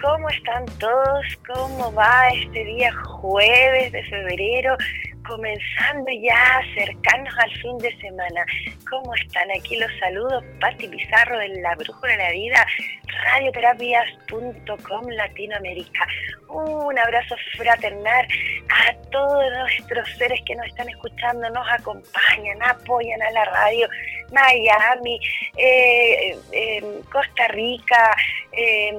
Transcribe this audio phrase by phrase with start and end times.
[0.00, 1.24] ¿Cómo están todos?
[1.54, 4.76] ¿Cómo va este día jueves de febrero?
[5.26, 8.44] comenzando ya a acercarnos al fin de semana.
[8.90, 9.48] ¿Cómo están?
[9.56, 12.66] Aquí los saludos, Pati Pizarro de La Brújula de la Vida,
[13.24, 16.06] radioterapias.com Latinoamérica.
[16.52, 18.26] Un abrazo fraternal
[18.68, 23.88] a todos nuestros seres que nos están escuchando, nos acompañan, apoyan a la radio.
[24.32, 25.18] Miami,
[25.56, 26.36] eh,
[27.10, 28.14] Costa Rica,
[28.52, 28.92] eh,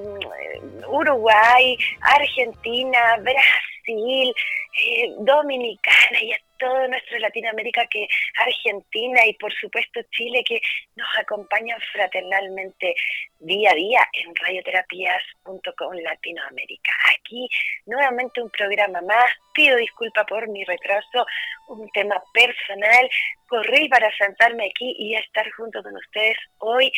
[0.88, 4.34] Uruguay, Argentina, Brasil,
[4.76, 8.08] eh, Dominicana y a todo nuestro Latinoamérica, que
[8.38, 10.62] Argentina y por supuesto Chile, que
[10.96, 12.96] nos acompañan fraternalmente
[13.40, 16.92] día a día en radioterapias.com Latinoamérica.
[17.18, 17.50] Aquí
[17.86, 19.32] nuevamente un programa más.
[19.54, 21.26] Pido disculpa por mi retraso,
[21.68, 23.10] un tema personal.
[23.48, 26.92] Corrí para sentarme aquí y estar junto con ustedes hoy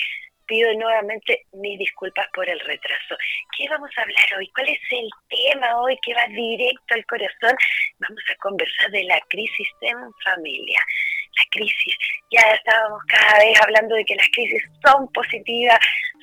[0.48, 3.16] pido nuevamente mis disculpas por el retraso.
[3.58, 4.50] ¿Qué vamos a hablar hoy?
[4.50, 7.56] ¿Cuál es el tema hoy que va directo al corazón?
[8.00, 10.80] Vamos a conversar de la crisis en familia.
[11.38, 11.98] La crisis,
[12.32, 15.80] ya estábamos cada vez hablando de que las crisis son positivas,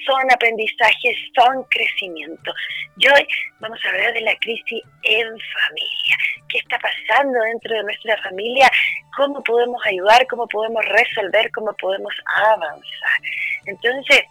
[0.06, 2.53] son aprendizajes, son crecimiento.
[2.98, 3.27] Y hoy
[3.61, 6.17] vamos a hablar de la crisis en familia.
[6.48, 8.70] ¿Qué está pasando dentro de nuestra familia?
[9.17, 10.27] ¿Cómo podemos ayudar?
[10.27, 11.50] ¿Cómo podemos resolver?
[11.53, 12.14] ¿Cómo podemos
[12.45, 13.20] avanzar?
[13.67, 14.25] Entonces,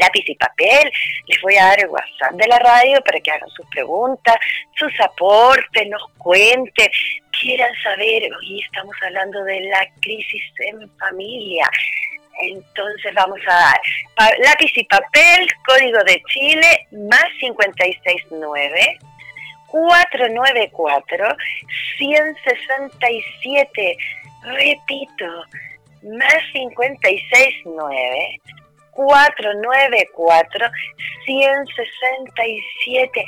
[0.00, 0.90] lápiz y papel,
[1.26, 4.36] les voy a dar el WhatsApp de la radio para que hagan sus preguntas,
[4.76, 6.88] sus aportes, nos cuenten,
[7.40, 11.68] quieran saber, hoy estamos hablando de la crisis en familia.
[12.40, 13.80] Entonces vamos a dar
[14.44, 18.98] lápiz y papel, código de Chile, más 569
[19.66, 21.36] 494
[21.98, 23.96] 167.
[24.44, 25.26] Repito,
[26.02, 28.40] más 569
[28.98, 30.66] 494
[31.24, 33.24] 167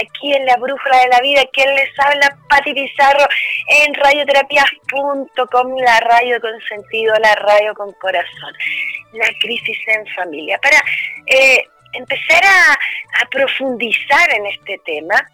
[0.00, 3.24] aquí en la brújula de la vida quien les habla Pati Pizarro
[3.68, 8.52] en radioterapias.com la radio con sentido la radio con corazón.
[9.12, 10.58] La crisis en familia.
[10.58, 10.82] Para
[11.26, 12.72] eh, empezar a,
[13.22, 15.24] a profundizar en este tema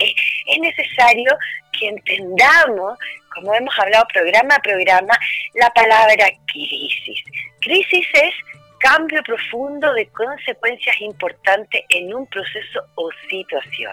[0.00, 0.12] eh,
[0.46, 1.38] es necesario
[1.78, 2.98] que entendamos,
[3.32, 5.16] como hemos hablado programa a programa,
[5.54, 7.22] la palabra crisis.
[7.60, 8.34] Crisis es
[8.78, 13.92] cambio profundo de consecuencias importantes en un proceso o situación,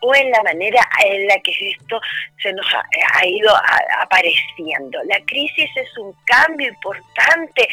[0.00, 2.00] o en la manera en la que esto
[2.42, 3.50] se nos ha, ido
[4.00, 4.98] apareciendo.
[5.04, 7.66] La crisis es un cambio importante,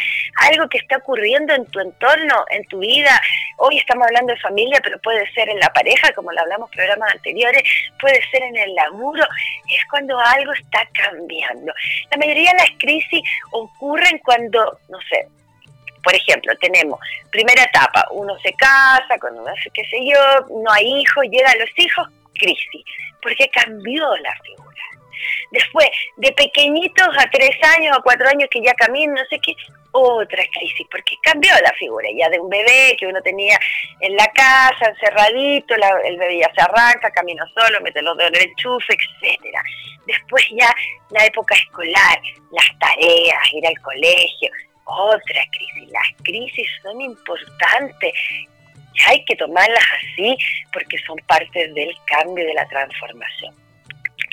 [0.50, 3.22] algo que está ocurriendo en tu entorno, en tu vida.
[3.58, 6.78] Hoy estamos hablando de familia, pero puede ser en la pareja, como lo hablamos en
[6.78, 7.64] programas anteriores,
[8.00, 9.24] puede ser en el laburo,
[9.68, 11.74] es cuando algo está cambiando.
[12.12, 15.28] La mayoría de las crisis ocurren cuando, no sé,
[16.04, 21.02] por ejemplo, tenemos primera etapa, uno se casa, cuando hace qué sé yo, no hay
[21.02, 22.84] hijos, llegan los hijos, crisis,
[23.22, 24.62] porque cambió la figura.
[25.52, 29.56] Después, de pequeñitos a tres años o cuatro años que ya caminan, no sé qué,
[29.92, 33.60] otra crisis, porque cambió la figura ya de un bebé que uno tenía
[34.00, 38.42] en la casa, encerradito, el bebé ya se arranca, camina solo, mete los dedos en
[38.42, 39.62] el enchufe, etcétera.
[40.08, 40.74] Después ya
[41.10, 44.50] la época escolar, las tareas, ir al colegio,
[44.86, 45.92] otra crisis.
[45.92, 48.14] Las crisis son importantes
[48.94, 50.38] y hay que tomarlas así
[50.74, 53.56] porque son parte del cambio, de la transformación.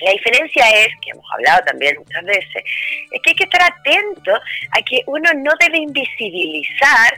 [0.01, 2.65] La diferencia es, que hemos hablado también muchas veces,
[3.11, 7.15] es que hay que estar atento a que uno no debe invisibilizar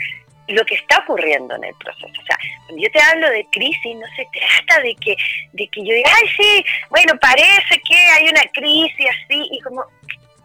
[0.48, 2.08] lo que está ocurriendo en el proceso.
[2.08, 5.14] O sea, cuando yo te hablo de crisis, no se trata de que,
[5.52, 9.84] de que yo diga, ay, sí, bueno, parece que hay una crisis así, y como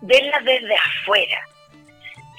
[0.01, 1.41] verla desde afuera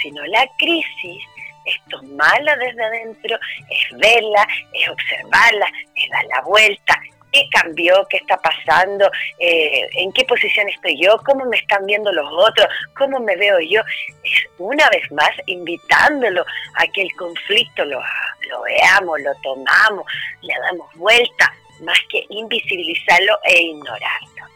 [0.00, 1.24] sino la crisis
[1.64, 3.38] es tomarla desde adentro,
[3.68, 7.00] es verla, es observarla, es dar la vuelta,
[7.32, 12.12] qué cambió, qué está pasando, eh, en qué posición estoy yo, cómo me están viendo
[12.12, 12.66] los otros,
[12.96, 13.82] cómo me veo yo.
[14.22, 16.44] Es una vez más invitándolo
[16.76, 18.00] a que el conflicto lo,
[18.48, 20.06] lo veamos, lo tomamos,
[20.40, 24.55] le damos vuelta, más que invisibilizarlo e ignorarlo.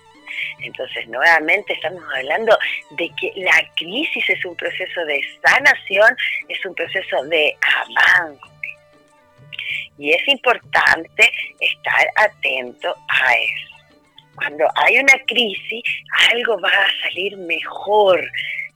[0.63, 2.57] Entonces, nuevamente estamos hablando
[2.91, 6.17] de que la crisis es un proceso de sanación,
[6.49, 8.41] es un proceso de avance.
[9.99, 11.31] Y es importante
[11.61, 13.77] estar atento a eso.
[14.35, 15.83] Cuando hay una crisis,
[16.31, 18.27] algo va a salir mejor,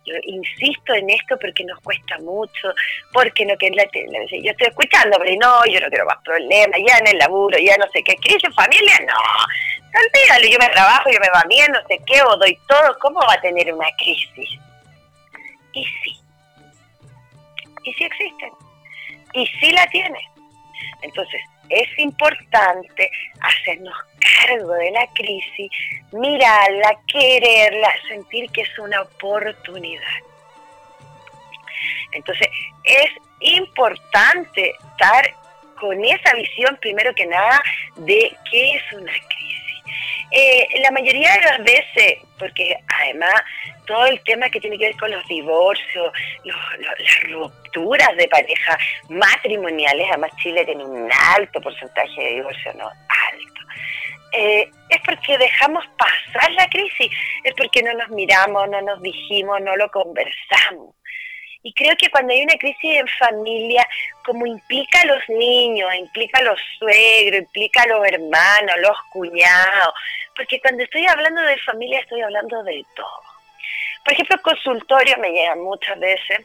[0.04, 2.74] yo insisto en esto porque nos cuesta mucho,
[3.12, 6.98] porque no que la, yo estoy escuchando, pero no, yo no quiero más problemas, ya
[6.98, 9.14] en el laburo, ya no sé qué, crisis familia, no,
[9.94, 13.20] olvídalo, yo me trabajo, yo me va bien, no sé qué, o doy todo, ¿cómo
[13.20, 14.58] va a tener una crisis?
[15.72, 16.20] Y sí,
[17.84, 18.52] y sí existen,
[19.32, 20.18] y sí la tiene.
[21.02, 23.10] Entonces, es importante
[23.40, 25.70] hacernos cargo de la crisis,
[26.12, 30.02] mirarla, quererla, sentir que es una oportunidad.
[32.12, 32.48] Entonces,
[32.84, 33.10] es
[33.40, 35.34] importante estar
[35.78, 37.62] con esa visión, primero que nada,
[37.96, 39.63] de qué es una crisis.
[40.30, 43.34] Eh, la mayoría de las veces, porque además
[43.86, 46.12] todo el tema que tiene que ver con los divorcios,
[46.44, 48.78] las rupturas de pareja
[49.08, 52.86] matrimoniales, además Chile tiene un alto porcentaje de divorcio, ¿no?
[52.88, 53.60] Alto.
[54.32, 57.10] Eh, es porque dejamos pasar la crisis,
[57.44, 60.94] es porque no nos miramos, no nos dijimos, no lo conversamos.
[61.66, 63.88] Y creo que cuando hay una crisis en familia,
[64.22, 69.94] como implica a los niños, implica a los suegros, implica a los hermanos, los cuñados,
[70.36, 73.22] porque cuando estoy hablando de familia estoy hablando de todo.
[74.04, 76.40] Por ejemplo, consultorio me llegan muchas veces,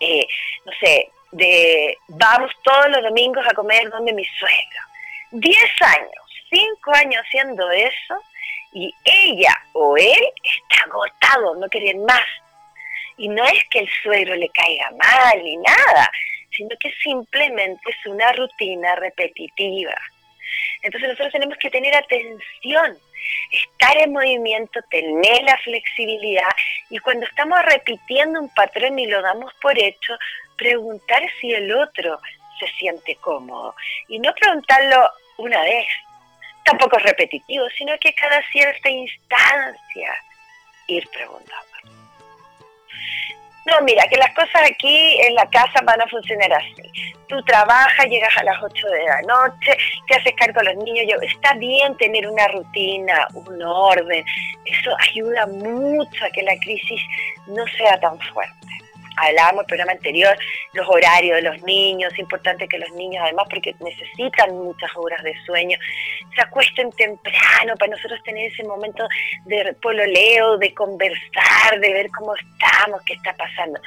[0.00, 0.26] eh,
[0.66, 4.88] no sé, de vamos todos los domingos a comer donde mi suegra.
[5.30, 8.22] Diez años, cinco años haciendo eso,
[8.74, 12.20] y ella o él está agotado, no quieren más
[13.16, 16.10] y no es que el suegro le caiga mal ni nada,
[16.50, 19.94] sino que simplemente es una rutina repetitiva.
[20.82, 22.98] Entonces nosotros tenemos que tener atención,
[23.50, 26.48] estar en movimiento, tener la flexibilidad
[26.90, 30.16] y cuando estamos repitiendo un patrón y lo damos por hecho,
[30.56, 32.20] preguntar si el otro
[32.58, 33.74] se siente cómodo
[34.08, 35.86] y no preguntarlo una vez,
[36.64, 40.14] tampoco es repetitivo, sino que cada cierta instancia
[40.86, 41.75] ir preguntando.
[43.66, 46.82] No, mira, que las cosas aquí en la casa van a funcionar así.
[47.28, 49.76] Tú trabajas, llegas a las 8 de la noche,
[50.06, 51.06] te haces cargo de los niños.
[51.10, 54.24] Yo, está bien tener una rutina, un orden.
[54.66, 57.02] Eso ayuda mucho a que la crisis
[57.48, 58.66] no sea tan fuerte
[59.16, 60.36] hablábamos el programa anterior,
[60.72, 65.22] los horarios de los niños, es importante que los niños además, porque necesitan muchas horas
[65.22, 65.78] de sueño,
[66.34, 69.08] se acuesten temprano para nosotros tener ese momento
[69.46, 73.80] de pololeo, de conversar, de ver cómo estamos, qué está pasando.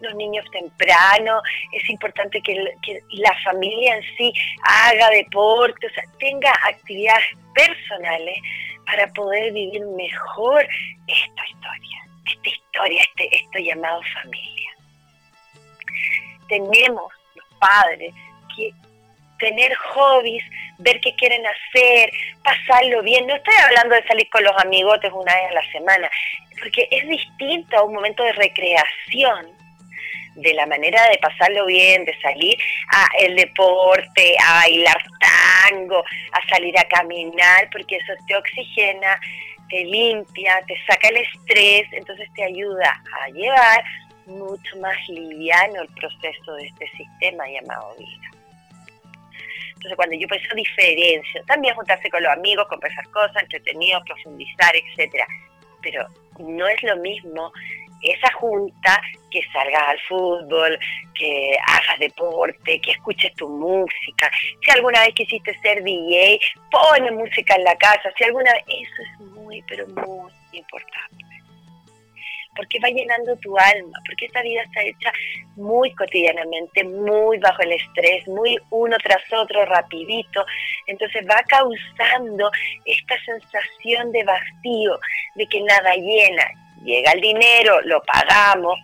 [0.00, 1.42] Los niños temprano,
[1.72, 4.32] es importante que, que la familia en sí
[4.62, 8.38] haga deporte, o sea, tenga actividades personales
[8.86, 10.66] para poder vivir mejor
[11.06, 12.00] esta historia
[12.32, 14.59] esta historia, este, esto llamado familia.
[16.50, 18.12] Tenemos los padres
[18.54, 18.74] que
[19.38, 20.44] tener hobbies,
[20.78, 22.12] ver qué quieren hacer,
[22.44, 23.26] pasarlo bien.
[23.26, 26.10] No estoy hablando de salir con los amigotes una vez a la semana,
[26.60, 29.48] porque es distinto a un momento de recreación,
[30.36, 32.56] de la manera de pasarlo bien, de salir
[32.92, 39.18] a el deporte, a bailar tango, a salir a caminar, porque eso te oxigena,
[39.68, 43.84] te limpia, te saca el estrés, entonces te ayuda a llevar
[44.26, 48.30] mucho más liviano el proceso de este sistema llamado vida.
[49.68, 55.26] Entonces cuando yo pienso diferencia, también juntarse con los amigos, conversar cosas, entretenidos, profundizar, etcétera,
[55.80, 56.06] pero
[56.38, 57.50] no es lo mismo
[58.02, 59.00] esa junta
[59.30, 60.78] que salgas al fútbol,
[61.14, 64.30] que hagas deporte, que escuches tu música.
[64.64, 68.10] Si alguna vez quisiste ser DJ, pone música en la casa.
[68.16, 71.29] Si alguna vez, eso es muy, pero muy importante.
[72.56, 75.12] Porque va llenando tu alma, porque esta vida está hecha
[75.56, 80.44] muy cotidianamente, muy bajo el estrés, muy uno tras otro, rapidito.
[80.86, 82.50] Entonces va causando
[82.84, 84.98] esta sensación de vacío,
[85.36, 86.44] de que nada llena
[86.82, 88.78] llega el dinero, lo pagamos,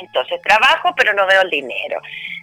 [0.00, 2.00] entonces trabajo pero no veo el dinero.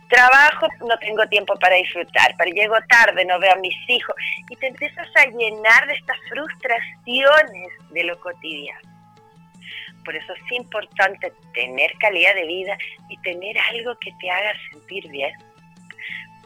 [0.09, 4.15] Trabajo, no tengo tiempo para disfrutar, pero llego tarde, no veo a mis hijos
[4.49, 8.90] y te empiezas a llenar de estas frustraciones de lo cotidiano.
[10.03, 12.77] Por eso es importante tener calidad de vida
[13.09, 15.33] y tener algo que te haga sentir bien,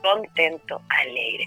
[0.02, 1.46] contento, alegre.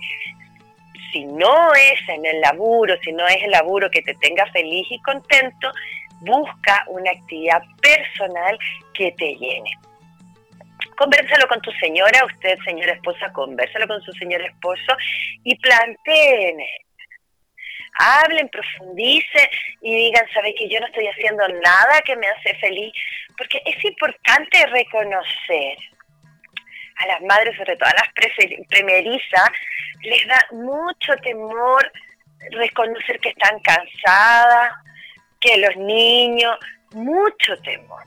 [1.12, 4.86] Si no es en el laburo, si no es el laburo que te tenga feliz
[4.90, 5.72] y contento,
[6.20, 8.58] busca una actividad personal
[8.94, 9.70] que te llene.
[10.96, 14.96] Conversalo con tu señora, usted señora esposa, conversalo con su señor esposo
[15.44, 16.58] y planteen
[17.98, 19.48] hablen, profundicen
[19.82, 22.92] y digan, sabes que yo no estoy haciendo nada que me hace feliz,
[23.36, 25.76] porque es importante reconocer
[26.96, 29.50] a las madres, sobre todo a las primerizas,
[30.02, 31.92] les da mucho temor
[32.50, 34.72] reconocer que están cansadas,
[35.40, 36.56] que los niños,
[36.92, 38.04] mucho temor,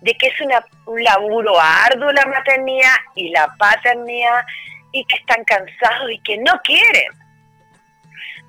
[0.00, 4.44] de que es una, un laburo arduo la maternidad y la paternidad
[4.92, 7.12] y que están cansados y que no quieren,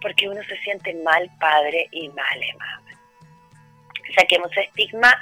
[0.02, 2.96] porque uno se siente mal padre y mal madre.
[4.16, 5.18] Saquemos estigma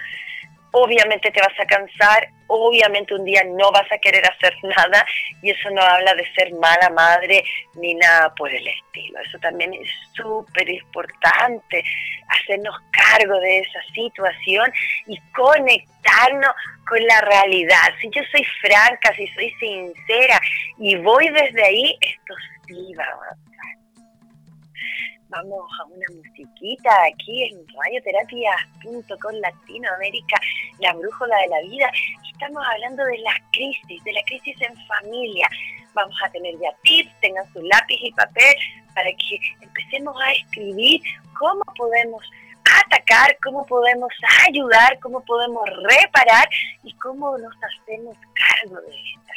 [0.71, 5.05] obviamente te vas a cansar, obviamente un día no vas a querer hacer nada
[5.41, 7.43] y eso no habla de ser mala madre
[7.75, 9.19] ni nada por el estilo.
[9.21, 11.83] Eso también es súper importante,
[12.27, 14.71] hacernos cargo de esa situación
[15.07, 16.53] y conectarnos
[16.87, 17.93] con la realidad.
[18.01, 20.39] Si yo soy franca, si soy sincera
[20.77, 22.33] y voy desde ahí, esto
[22.67, 23.35] sí va a
[25.29, 30.37] vamos a una musiquita aquí en radioterapia.com Latinoamérica,
[30.79, 31.91] la brújula de la vida.
[32.31, 35.49] Estamos hablando de las crisis, de la crisis en familia.
[35.93, 38.55] Vamos a tener ya tips, tengan su lápiz y papel
[38.93, 41.01] para que empecemos a escribir
[41.37, 42.23] cómo podemos
[42.83, 44.11] atacar, cómo podemos
[44.47, 46.47] ayudar, cómo podemos reparar
[46.83, 49.33] y cómo nos hacemos cargo de esta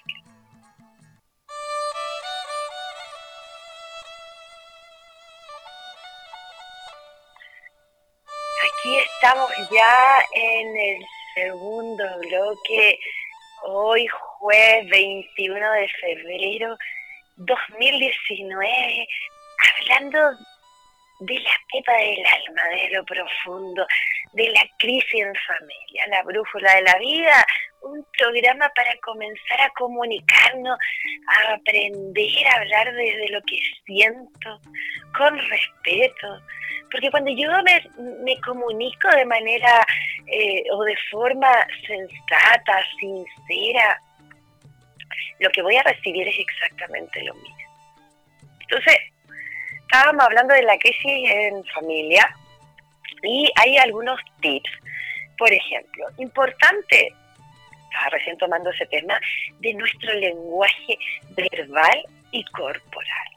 [8.81, 12.99] aquí estamos ya en el segundo bloque,
[13.63, 16.77] hoy jueves 21 de febrero
[17.37, 19.07] 2019,
[19.81, 20.19] hablando
[21.21, 23.87] de la pepa del alma, de lo profundo,
[24.33, 27.47] de la crisis en familia, la brújula de la vida,
[27.83, 30.79] un programa para comenzar a comunicarnos,
[31.29, 34.61] a aprender a hablar desde lo que siento,
[35.17, 36.41] con respeto.
[36.91, 39.87] Porque cuando yo me, comunico de manera
[40.27, 41.51] eh, o de forma
[41.87, 44.01] sensata, sincera,
[45.39, 47.57] lo que voy a recibir es exactamente lo mismo.
[48.61, 48.97] Entonces,
[49.83, 52.37] estábamos hablando de la crisis en familia
[53.23, 54.71] y hay algunos tips.
[55.39, 57.15] Por ejemplo, importante,
[57.85, 59.19] estaba recién tomando ese tema,
[59.61, 60.99] de nuestro lenguaje
[61.31, 63.29] verbal y corporal.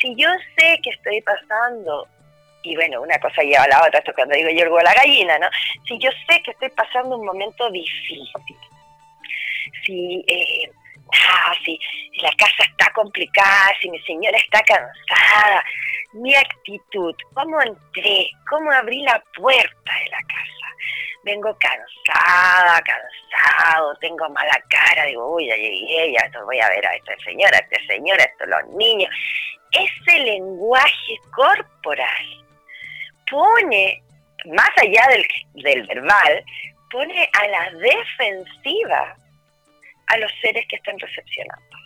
[0.00, 2.06] Si yo sé que estoy pasando,
[2.66, 5.48] y bueno, una cosa lleva a la otra, esto cuando digo yo la gallina, ¿no?
[5.86, 8.28] Si yo sé que estoy pasando un momento difícil,
[9.84, 10.68] si eh,
[11.12, 11.78] ah, si
[12.20, 15.64] la casa está complicada, si mi señora está cansada,
[16.14, 20.52] mi actitud, cómo entré, cómo abrí la puerta de la casa.
[21.22, 26.94] Vengo cansada, cansado, tengo mala cara, digo, uy, ya llegué, ya voy a ver a
[26.94, 29.10] esta señora, a esta señora, a estos los niños.
[29.72, 32.45] Ese lenguaje corporal
[33.30, 34.02] pone,
[34.46, 35.26] más allá del,
[35.62, 36.44] del verbal,
[36.90, 39.16] pone a la defensiva
[40.06, 41.76] a los seres que están recepcionando.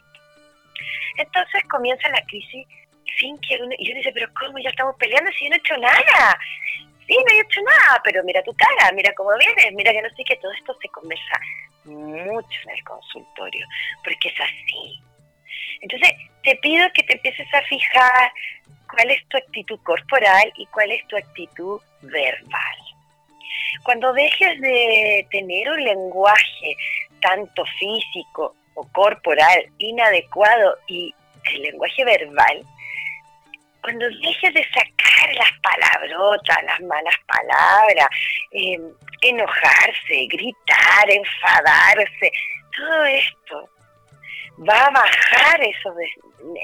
[1.16, 2.66] Entonces comienza la crisis
[3.18, 5.58] sin que uno, y uno dice, pero ¿cómo ya estamos peleando si yo no he
[5.58, 6.38] hecho nada?
[7.06, 10.08] Sí, no he hecho nada, pero mira tu cara, mira cómo vienes, mira que no
[10.10, 11.40] sé que todo esto se conversa
[11.84, 13.66] mucho en el consultorio,
[14.04, 15.02] porque es así.
[15.80, 18.32] Entonces, te pido que te empieces a fijar
[18.92, 22.76] cuál es tu actitud corporal y cuál es tu actitud verbal.
[23.82, 26.76] Cuando dejes de tener un lenguaje
[27.20, 31.14] tanto físico o corporal inadecuado y
[31.52, 32.64] el lenguaje verbal,
[33.82, 38.08] cuando dejes de sacar las palabrotas, las malas palabras,
[38.52, 38.82] em,
[39.22, 42.32] enojarse, gritar, enfadarse,
[42.76, 43.68] todo esto
[44.68, 45.94] va a bajar esos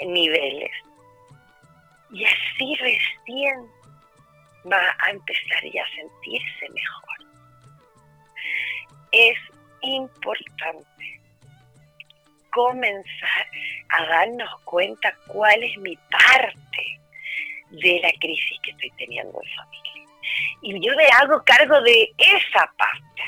[0.06, 0.70] niveles.
[2.12, 3.66] Y así recién
[4.70, 7.16] va a empezar ya a sentirse mejor.
[9.12, 9.38] Es
[9.82, 11.20] importante
[12.50, 13.46] comenzar
[13.90, 17.00] a darnos cuenta cuál es mi parte
[17.70, 19.86] de la crisis que estoy teniendo en familia.
[20.62, 23.22] Y yo me hago cargo de esa parte.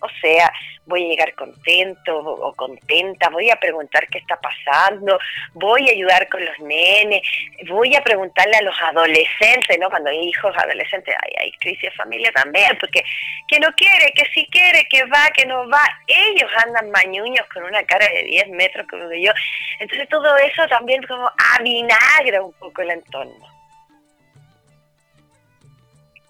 [0.00, 0.52] O sea,
[0.86, 5.18] voy a llegar contento o contenta, voy a preguntar qué está pasando,
[5.54, 7.22] voy a ayudar con los nenes,
[7.68, 9.88] voy a preguntarle a los adolescentes, ¿no?
[9.88, 13.02] Cuando hay hijos adolescentes, hay, hay crisis de familia también, porque
[13.48, 17.64] que no quiere, que sí quiere, que va, que no va, ellos andan mañuños con
[17.64, 19.32] una cara de 10 metros, como yo.
[19.80, 23.54] Entonces todo eso también como avinagra un poco el entorno.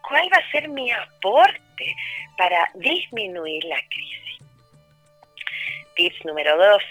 [0.08, 1.96] ¿Cuál va a ser mi aporte
[2.36, 4.03] para disminuir la crisis?
[5.94, 6.82] Tips número dos.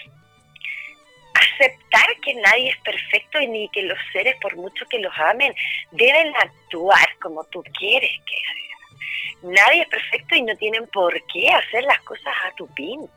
[1.34, 5.54] aceptar que nadie es perfecto y ni que los seres, por mucho que los amen,
[5.90, 9.54] deben actuar como tú quieres que hagan.
[9.54, 13.12] Nadie es perfecto y no tienen por qué hacer las cosas a tu pinta.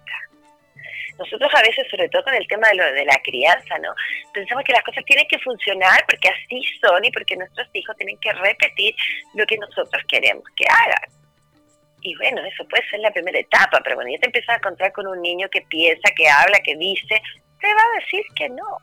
[1.17, 3.93] Nosotros a veces, sobre todo con el tema de, lo, de la crianza, ¿no?
[4.33, 8.17] Pensamos que las cosas tienen que funcionar porque así son y porque nuestros hijos tienen
[8.19, 8.95] que repetir
[9.33, 11.16] lo que nosotros queremos que hagan.
[12.01, 14.91] Y bueno, eso puede ser la primera etapa, pero cuando ya te empiezas a encontrar
[14.91, 17.21] con un niño que piensa, que habla, que dice,
[17.59, 18.77] te va a decir que no.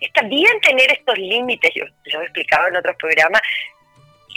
[0.00, 3.40] Está bien tener estos límites, yo lo he explicado en otros programas,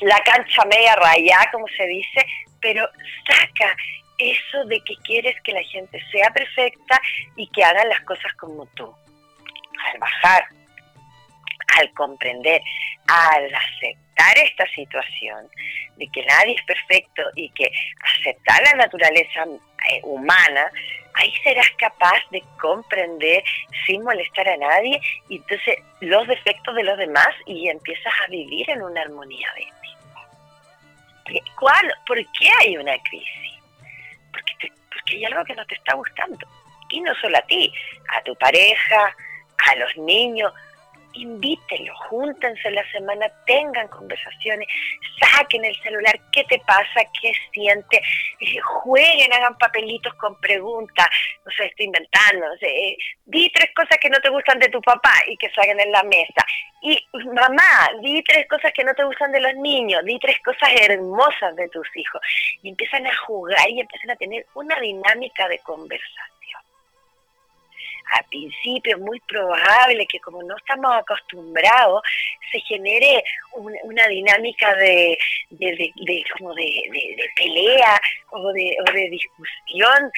[0.01, 2.25] la cancha media rayada, como se dice,
[2.59, 2.87] pero
[3.27, 3.75] saca
[4.17, 7.01] eso de que quieres que la gente sea perfecta
[7.35, 8.93] y que hagan las cosas como tú.
[9.91, 10.45] Al bajar,
[11.79, 12.61] al comprender,
[13.07, 15.49] al aceptar esta situación
[16.01, 19.45] de que nadie es perfecto y que aceptar la naturaleza
[19.89, 20.65] eh, humana,
[21.13, 23.43] ahí serás capaz de comprender
[23.85, 28.67] sin molestar a nadie y entonces los defectos de los demás y empiezas a vivir
[28.71, 29.47] en una armonía.
[32.07, 33.61] ¿Por qué hay una crisis?
[34.31, 36.47] Porque, porque hay algo que no te está gustando.
[36.89, 37.71] Y no solo a ti,
[38.09, 39.15] a tu pareja,
[39.69, 40.51] a los niños,
[41.13, 44.67] invítenlo, júntense la semana, tengan conversaciones,
[45.19, 48.01] saquen el celular, qué te pasa, qué siente,
[48.39, 51.07] eh, jueguen, hagan papelitos con preguntas,
[51.45, 55.13] no sé, estoy inventando, eh, di tres cosas que no te gustan de tu papá
[55.27, 56.45] y que salgan en la mesa.
[56.83, 60.69] Y mamá, di tres cosas que no te gustan de los niños, di tres cosas
[60.79, 62.21] hermosas de tus hijos.
[62.63, 66.40] Y empiezan a jugar y empiezan a tener una dinámica de conversación
[68.11, 72.01] al principio muy probable que como no estamos acostumbrados,
[72.51, 75.17] se genere una dinámica de,
[76.37, 77.99] como de, pelea
[78.31, 80.11] o de, discusión,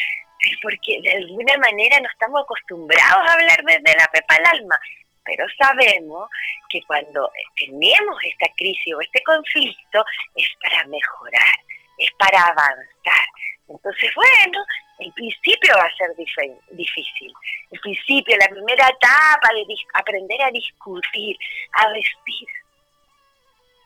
[0.62, 4.80] porque de alguna manera no estamos acostumbrados a hablar desde la pepa al alma.
[5.26, 6.30] Pero sabemos
[6.70, 10.04] que cuando tenemos esta crisis o este conflicto
[10.36, 11.56] es para mejorar,
[11.98, 13.28] es para avanzar.
[13.70, 14.66] Entonces, bueno,
[15.04, 17.34] el principio va a ser difícil.
[17.72, 21.38] El principio, la primera etapa de aprender a discutir,
[21.74, 22.48] a decir.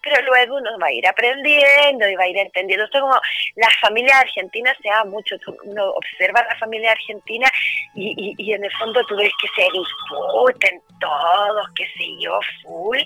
[0.04, 2.86] Pero luego uno va a ir aprendiendo y va a ir entendiendo.
[2.86, 3.20] Esto como
[3.56, 5.36] la familia argentina se da mucho.
[5.64, 7.52] Uno observa la familia argentina
[7.94, 13.00] y, en el fondo tú ves que se discuten todos, qué sé yo, full.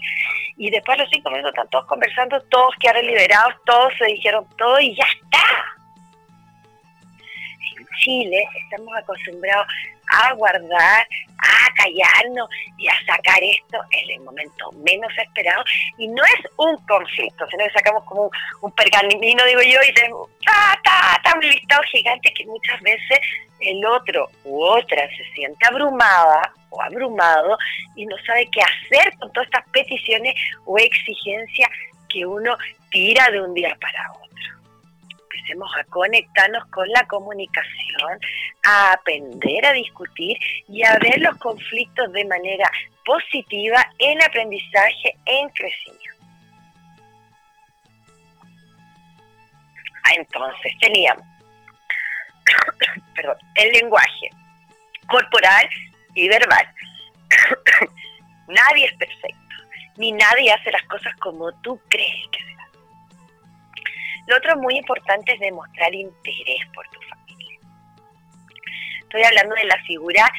[0.58, 4.80] Y después los cinco minutos están todos conversando, todos quedaron liberados, todos se dijeron todo
[4.80, 5.71] y ya está
[8.00, 9.68] Chile estamos acostumbrados
[10.12, 15.64] a guardar, a callarnos y a sacar esto en el momento menos esperado.
[15.98, 18.30] Y no es un conflicto, sino que sacamos como
[18.62, 23.20] un, pergamino, digo yo, y tenemos ta, ta, ta, un listado gigante que muchas veces
[23.60, 27.58] el otro u otra se siente abrumada o abrumado
[27.96, 31.70] y no sabe qué hacer con todas estas peticiones o exigencias
[32.10, 32.58] que uno
[32.90, 34.61] tira de un día para otro
[35.78, 38.20] a conectarnos con la comunicación,
[38.64, 40.38] a aprender a discutir
[40.68, 42.70] y a ver los conflictos de manera
[43.06, 46.02] positiva en aprendizaje, en crecimiento.
[50.14, 51.26] Entonces teníamos
[53.16, 54.30] perdón, el lenguaje
[55.08, 55.70] corporal
[56.14, 56.66] y verbal.
[58.48, 59.56] nadie es perfecto,
[59.98, 62.51] ni nadie hace las cosas como tú crees que
[64.28, 67.60] lo otro muy importante es demostrar interés por tu familia.
[69.02, 70.32] Estoy hablando de la figura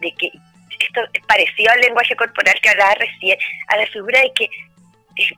[0.00, 0.30] de que
[0.78, 4.48] esto es parecido al lenguaje corporal que hablaba recién, a la figura de que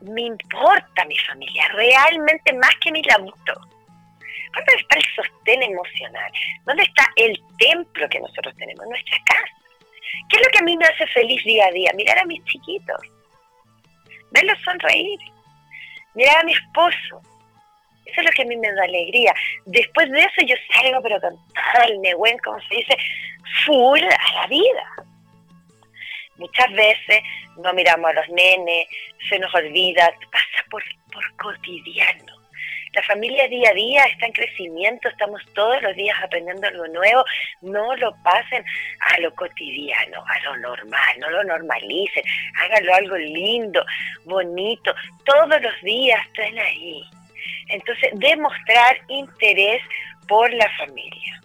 [0.02, 3.54] me importa mi familia, realmente más que mi laburo.
[4.54, 6.32] ¿Dónde está el sostén emocional?
[6.64, 9.52] ¿Dónde está el templo que nosotros tenemos, nuestra casa?
[10.28, 11.92] ¿Qué es lo que a mí me hace feliz día a día?
[11.94, 13.00] Mirar a mis chiquitos,
[14.30, 15.20] verlos sonreír,
[16.14, 17.22] mirar a mi esposo,
[18.08, 19.34] eso es lo que a mí me da alegría.
[19.66, 22.96] Después de eso yo salgo, pero con todo el neguen, como se dice,
[23.64, 24.86] full a la vida.
[26.36, 27.20] Muchas veces
[27.58, 28.86] no miramos a los nenes,
[29.28, 32.38] se nos olvida, pasa por, por cotidiano.
[32.94, 37.24] La familia día a día está en crecimiento, estamos todos los días aprendiendo algo nuevo.
[37.60, 38.64] No lo pasen
[39.00, 42.24] a lo cotidiano, a lo normal, no lo normalicen,
[42.60, 43.84] háganlo algo lindo,
[44.24, 44.94] bonito.
[45.24, 47.04] Todos los días estén ahí.
[47.68, 49.82] Entonces, demostrar interés
[50.26, 51.40] por la familia.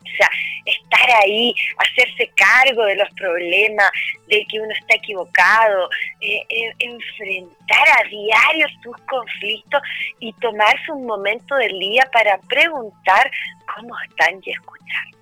[0.00, 0.28] O sea,
[0.64, 3.90] estar ahí, hacerse cargo de los problemas,
[4.26, 5.88] de que uno está equivocado,
[6.20, 9.80] eh, eh, enfrentar a diario sus conflictos
[10.18, 13.30] y tomarse un momento del día para preguntar
[13.74, 15.18] cómo están y escuchando.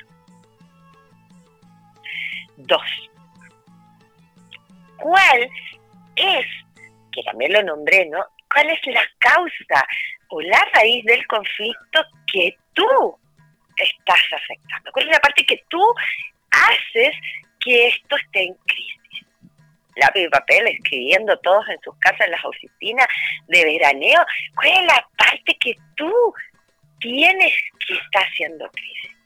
[2.59, 3.11] Dos,
[4.97, 5.51] cuál
[6.17, 6.47] es,
[7.13, 8.25] que también lo nombré, ¿no?
[8.57, 9.87] ¿Cuál es la causa
[10.31, 13.19] o la raíz del conflicto que tú
[13.77, 14.93] estás afectando?
[14.93, 15.83] ¿Cuál es la parte que tú
[16.51, 17.15] haces
[17.61, 19.27] que esto esté en crisis?
[19.97, 23.07] lápiz y papel, escribiendo todos en sus casas, en las oficinas
[23.49, 24.25] de veraneo.
[24.55, 26.35] ¿Cuál es la parte que tú
[26.99, 27.53] tienes
[27.87, 29.17] que estar haciendo crisis?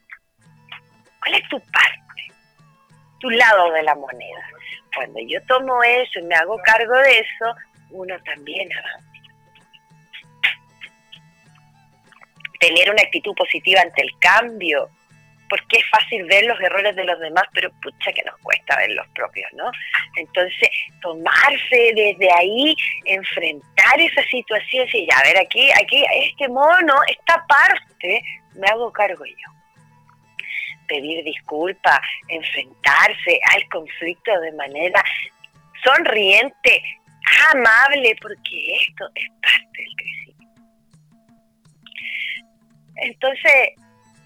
[1.21, 2.33] ¿Cuál es tu parte?
[3.21, 4.49] Tu lado de la moneda.
[4.93, 7.55] Cuando yo tomo eso y me hago cargo de eso,
[7.90, 9.10] uno también avanza.
[12.61, 14.88] Tener una actitud positiva ante el cambio,
[15.51, 18.90] porque es fácil ver los errores de los demás, pero pucha que nos cuesta ver
[18.90, 19.68] los propios, ¿no?
[20.16, 20.70] Entonces,
[21.03, 27.44] tomarse desde ahí, enfrentar esa situación, y ya, a ver, aquí, aquí, este mono, esta
[27.49, 28.23] parte,
[28.55, 29.51] me hago cargo yo.
[30.87, 35.03] Pedir disculpas, enfrentarse al conflicto de manera
[35.83, 36.83] sonriente,
[37.53, 40.19] amable, porque esto es parte del crecimiento.
[42.96, 43.70] Entonces,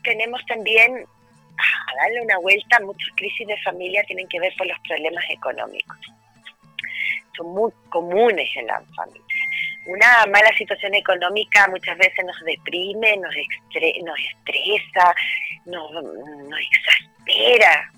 [0.02, 1.04] tenemos también
[1.56, 5.98] a darle una vuelta, muchas crisis de familia tienen que ver con los problemas económicos.
[7.36, 9.22] Son muy comunes en la familia.
[9.86, 13.34] Una mala situación económica muchas veces nos deprime, nos,
[14.04, 15.14] nos estresa,
[15.66, 17.90] nos, nos exaspera.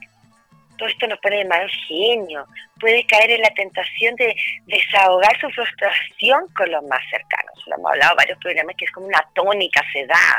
[0.76, 2.46] Todo esto nos pone de mal genio.
[2.80, 4.36] Puede caer en la tentación de
[4.66, 7.66] desahogar su frustración con los más cercanos.
[7.66, 10.38] Lo hemos hablado varios programas que es como una tónica, se da.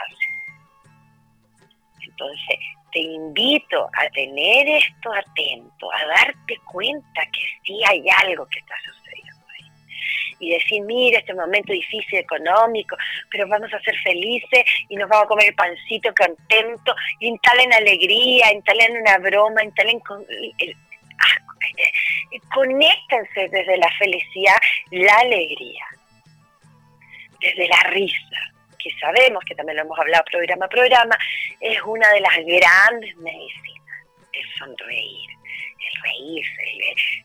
[2.01, 2.59] Entonces,
[2.91, 8.75] te invito a tener esto atento, a darte cuenta que sí hay algo que está
[8.83, 9.06] sucediendo.
[10.39, 12.95] Y decir, mira, este momento difícil económico,
[13.29, 18.53] pero vamos a ser felices y nos vamos a comer el pancito contento, instalen alegría,
[18.53, 20.75] instalen una broma, instalen con, eh,
[22.53, 24.57] conéctense desde la felicidad,
[24.91, 25.85] la alegría,
[27.39, 28.47] desde la risa
[28.99, 31.17] sabemos, que también lo hemos hablado programa a programa,
[31.59, 35.29] es una de las grandes medicinas, el sonreír,
[35.79, 36.61] el reírse,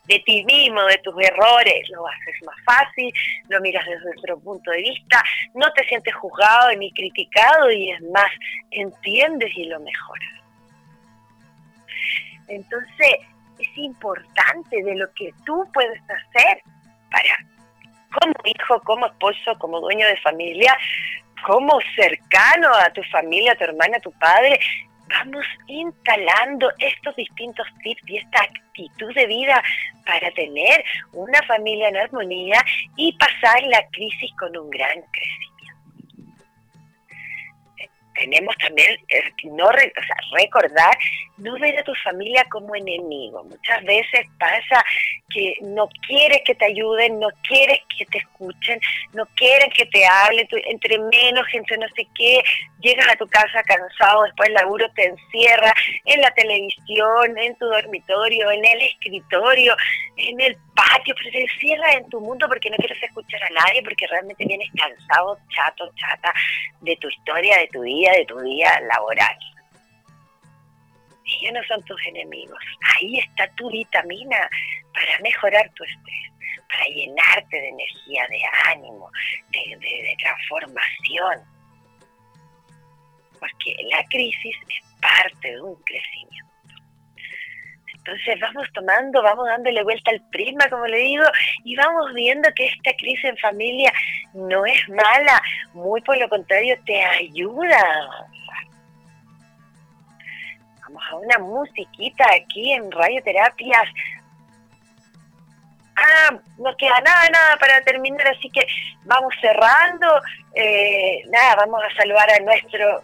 [0.05, 3.13] de ti mismo, de tus errores, lo haces más fácil,
[3.49, 8.01] lo miras desde otro punto de vista, no te sientes juzgado ni criticado y es
[8.11, 8.31] más,
[8.71, 10.43] entiendes y lo mejoras.
[12.47, 13.15] Entonces,
[13.59, 16.61] es importante de lo que tú puedes hacer
[17.09, 17.37] para,
[18.19, 20.77] como hijo, como esposo, como dueño de familia,
[21.45, 24.59] como cercano a tu familia, a tu hermana, a tu padre,
[25.09, 29.61] vamos instalando estos distintos tips y esta actitud de vida
[30.05, 32.63] para tener una familia en armonía
[32.95, 35.53] y pasar la crisis con un gran crecimiento.
[38.15, 39.69] Tenemos también eh, no
[40.37, 40.97] recordar,
[41.37, 43.43] no ver a tu familia como enemigo.
[43.43, 44.83] Muchas veces pasa
[45.29, 48.79] que no quieres que te ayuden, no quieres que te escuchen,
[49.13, 52.43] no quieren que te hablen, entre menos gente no sé qué,
[52.81, 55.73] llegas a tu casa cansado, después el laburo te encierra
[56.05, 59.75] en la televisión, en tu dormitorio, en el escritorio,
[60.17, 63.81] en el patio, pero te encierra en tu mundo porque no quieres escuchar a nadie,
[63.83, 66.33] porque realmente vienes cansado, chato, chata
[66.81, 69.37] de tu historia, de tu vida de tu día laboral.
[71.25, 72.59] Ellos no son tus enemigos.
[72.95, 74.49] Ahí está tu vitamina
[74.93, 76.31] para mejorar tu estrés,
[76.69, 79.09] para llenarte de energía, de ánimo,
[79.51, 81.39] de, transformación.
[83.39, 86.43] Porque la crisis es parte de un crecimiento.
[87.95, 91.23] Entonces vamos tomando, vamos dándole vuelta al prisma, como le digo,
[91.63, 93.93] y vamos viendo que esta crisis en familia
[94.33, 95.41] no es mala,
[95.73, 98.27] muy por lo contrario, te ayuda
[101.09, 103.89] A una musiquita aquí en Radioterapias.
[105.95, 108.65] Ah, no queda nada, nada para terminar, así que
[109.05, 110.07] vamos cerrando.
[110.55, 113.03] Eh, nada, vamos a saludar a nuestro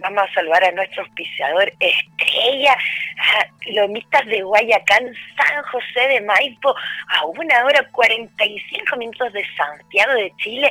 [0.00, 2.76] Vamos a saludar a nuestro auspiciador estrella,
[3.18, 6.74] a Lomitas de Guayacán, San José de Maipo,
[7.08, 10.70] a una hora 45 minutos de Santiago de Chile,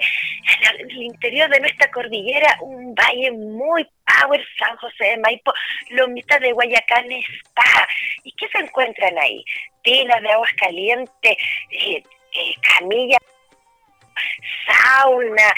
[0.79, 5.53] en el interior de nuestra cordillera, un valle muy power, San José de Maipo,
[5.89, 7.87] Lomitas de Guayacán Spa.
[8.23, 9.43] ¿Y qué se encuentran ahí?
[9.83, 11.37] Tinas de aguas calientes,
[11.71, 13.21] eh, eh, camillas
[14.65, 15.53] sauna,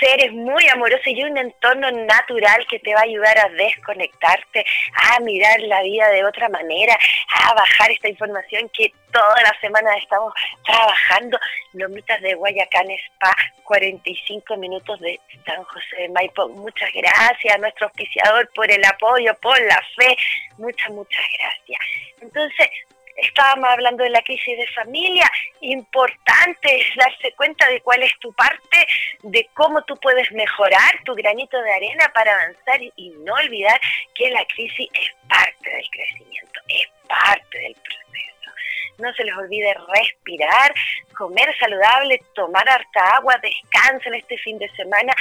[0.00, 4.64] seres muy amorosos y un entorno natural que te va a ayudar a desconectarte,
[5.12, 6.96] a mirar la vida de otra manera,
[7.34, 10.32] a bajar esta información que toda la semana estamos
[10.64, 11.38] trabajando.
[11.72, 16.48] Lomitas de Guayacán Spa, 45 minutos de San José de Maipo.
[16.48, 20.16] Muchas gracias a nuestro auspiciador por el apoyo, por la fe.
[20.58, 21.80] Muchas, muchas gracias.
[22.20, 22.68] Entonces,
[23.16, 28.32] estábamos hablando de la crisis de familia, importante es darse cuenta de cuál es tu
[28.32, 28.86] parte,
[29.22, 33.80] de cómo tú puedes mejorar tu granito de arena para avanzar y no olvidar
[34.14, 38.06] que la crisis es parte del crecimiento, es parte del proceso.
[38.98, 40.74] No se les olvide respirar,
[41.16, 45.12] comer saludable, tomar harta agua, descansen este fin de semana,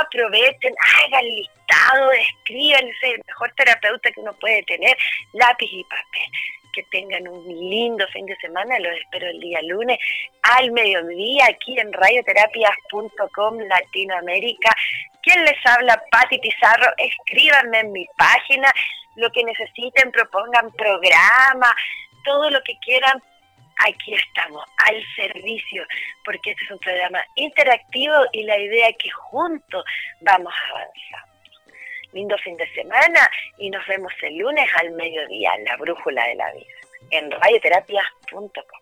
[0.00, 4.96] aprovechen, hagan listado, escríbanse, el mejor terapeuta que uno puede tener,
[5.32, 6.30] lápiz y papel
[6.72, 8.78] que tengan un lindo fin de semana.
[8.78, 9.98] Los espero el día lunes
[10.42, 14.74] al mediodía aquí en radioterapias.com Latinoamérica.
[15.22, 16.02] ¿Quién les habla?
[16.10, 16.92] Patti Pizarro.
[16.96, 18.72] Escríbanme en mi página
[19.16, 21.74] lo que necesiten, propongan programa,
[22.24, 23.22] todo lo que quieran.
[23.84, 25.84] Aquí estamos, al servicio,
[26.24, 29.84] porque este es un programa interactivo y la idea es que juntos
[30.20, 31.31] vamos a avanzar
[32.12, 36.34] lindo fin de semana y nos vemos el lunes al mediodía en la brújula de
[36.34, 36.66] la vida
[37.10, 38.81] en radioterapias.com.